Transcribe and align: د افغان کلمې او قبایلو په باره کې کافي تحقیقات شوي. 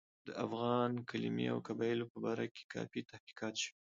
د 0.27 0.29
افغان 0.45 0.91
کلمې 1.09 1.45
او 1.53 1.57
قبایلو 1.67 2.11
په 2.11 2.17
باره 2.23 2.45
کې 2.53 2.63
کافي 2.73 3.01
تحقیقات 3.11 3.55
شوي. 3.63 3.79